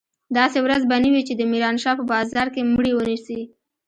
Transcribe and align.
داسې 0.37 0.59
ورځ 0.65 0.81
به 0.89 0.97
نه 1.03 1.09
وي 1.13 1.21
چې 1.27 1.33
د 1.35 1.41
ميرانشاه 1.53 1.97
په 1.99 2.03
بازار 2.11 2.47
کښې 2.53 2.61
مړي 2.75 2.91
ونه 2.95 3.17
سي. 3.25 3.39